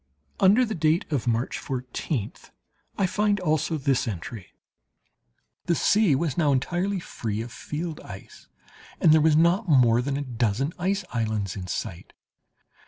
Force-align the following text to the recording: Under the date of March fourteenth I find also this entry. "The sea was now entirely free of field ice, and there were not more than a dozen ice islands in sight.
Under 0.39 0.65
the 0.65 0.73
date 0.73 1.05
of 1.13 1.27
March 1.27 1.59
fourteenth 1.59 2.49
I 2.97 3.05
find 3.05 3.39
also 3.39 3.77
this 3.77 4.07
entry. 4.07 4.47
"The 5.67 5.75
sea 5.75 6.15
was 6.15 6.39
now 6.39 6.51
entirely 6.51 6.99
free 6.99 7.41
of 7.41 7.51
field 7.51 7.99
ice, 7.99 8.47
and 8.99 9.11
there 9.13 9.21
were 9.21 9.29
not 9.35 9.69
more 9.69 10.01
than 10.01 10.17
a 10.17 10.23
dozen 10.25 10.73
ice 10.79 11.05
islands 11.13 11.55
in 11.55 11.67
sight. 11.67 12.13